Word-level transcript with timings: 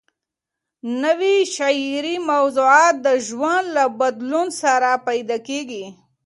نوي 1.03 1.35
شعري 1.55 2.15
موضوعات 2.31 2.95
د 3.05 3.07
ژوند 3.27 3.65
له 3.75 3.83
بدلون 3.99 4.47
سره 4.61 4.89
پیدا 5.07 5.37
کېږي. 5.47 5.85